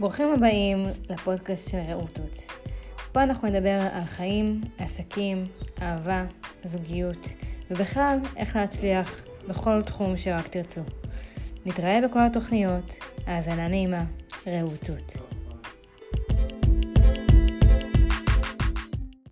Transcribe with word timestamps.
ברוכים 0.00 0.28
הבאים 0.32 0.86
לפודקאסט 1.10 1.70
של 1.70 1.78
רעותות. 1.78 2.46
פה 3.12 3.22
אנחנו 3.22 3.48
נדבר 3.48 3.78
על 3.92 4.04
חיים, 4.04 4.60
עסקים, 4.78 5.46
אהבה, 5.82 6.24
זוגיות, 6.64 7.28
ובכלל 7.70 8.18
איך 8.36 8.56
להצליח 8.56 9.22
בכל 9.48 9.82
תחום 9.82 10.16
שרק 10.16 10.48
תרצו. 10.48 10.80
נתראה 11.66 12.00
בכל 12.08 12.18
התוכניות, 12.26 12.98
האזנה 13.26 13.68
נעימה, 13.68 14.04
רעותות. 14.46 15.37